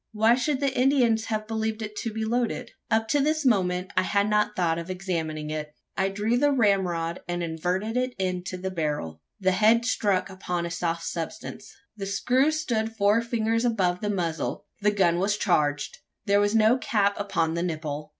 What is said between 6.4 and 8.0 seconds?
ramrod, and inverted